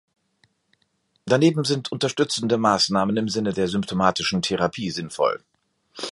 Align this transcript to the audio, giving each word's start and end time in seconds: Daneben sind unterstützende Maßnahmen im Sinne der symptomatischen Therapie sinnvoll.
Daneben 1.27 1.63
sind 1.63 1.91
unterstützende 1.91 2.57
Maßnahmen 2.57 3.15
im 3.17 3.29
Sinne 3.29 3.53
der 3.53 3.67
symptomatischen 3.67 4.41
Therapie 4.41 4.89
sinnvoll. 4.89 5.43